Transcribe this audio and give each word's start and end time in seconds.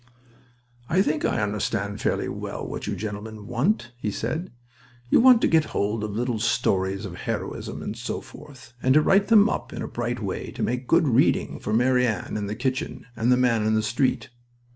"I 0.89 1.03
think 1.03 1.25
I 1.25 1.43
understand 1.43 2.01
fairly 2.01 2.27
well 2.27 2.67
what 2.67 2.87
you 2.87 2.95
gentlemen 2.95 3.45
want," 3.45 3.91
he 3.99 4.09
said. 4.09 4.51
"You 5.11 5.19
want 5.19 5.41
to 5.41 5.47
get 5.47 5.65
hold 5.77 6.03
of 6.03 6.09
little 6.09 6.39
stories 6.39 7.05
of 7.05 7.13
heroism, 7.17 7.83
and 7.83 7.95
so 7.95 8.19
forth, 8.19 8.73
and 8.81 8.95
to 8.95 9.01
write 9.03 9.27
them 9.27 9.47
up 9.47 9.71
in 9.71 9.83
a 9.83 9.87
bright 9.87 10.19
way 10.19 10.49
to 10.53 10.63
make 10.63 10.87
good 10.87 11.07
reading 11.07 11.59
for 11.59 11.71
Mary 11.71 12.07
Ann 12.07 12.35
in 12.35 12.47
the 12.47 12.55
kitchen, 12.55 13.05
and 13.15 13.31
the 13.31 13.37
Man 13.37 13.63
in 13.63 13.75
the 13.75 13.83
Street." 13.83 14.29